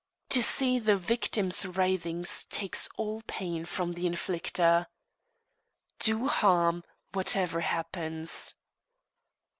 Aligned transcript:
To 0.29 0.41
see 0.41 0.79
the 0.79 0.97
victim's 0.97 1.63
writhings 1.63 2.45
takes 2.45 2.89
all 2.97 3.21
pain 3.27 3.65
from 3.65 3.91
the 3.91 4.07
inflicter. 4.07 4.87
Do 5.99 6.27
harm, 6.27 6.83
whatever 7.13 7.59
happens. 7.61 8.55